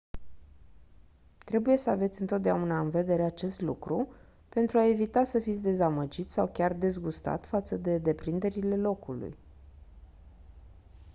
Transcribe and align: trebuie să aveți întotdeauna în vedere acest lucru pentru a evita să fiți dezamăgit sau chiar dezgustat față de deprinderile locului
trebuie 1.45 1.77
să 1.77 1.89
aveți 1.89 2.21
întotdeauna 2.21 2.79
în 2.79 2.89
vedere 2.89 3.23
acest 3.23 3.61
lucru 3.61 4.13
pentru 4.49 4.77
a 4.77 4.87
evita 4.87 5.23
să 5.23 5.39
fiți 5.39 5.61
dezamăgit 5.61 6.29
sau 6.29 6.47
chiar 6.47 6.73
dezgustat 6.73 7.45
față 7.45 7.77
de 7.77 7.97
deprinderile 7.97 8.75
locului 8.77 9.35